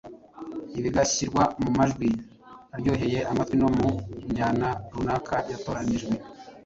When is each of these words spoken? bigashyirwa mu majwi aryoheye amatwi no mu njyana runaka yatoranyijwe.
bigashyirwa 0.83 1.43
mu 1.63 1.69
majwi 1.77 2.09
aryoheye 2.75 3.19
amatwi 3.31 3.55
no 3.61 3.69
mu 3.77 3.87
njyana 4.29 4.69
runaka 4.93 5.35
yatoranyijwe. 5.51 6.13